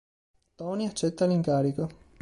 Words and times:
Tony 0.55 0.85
accetta 0.87 1.27
l'incarico. 1.27 1.89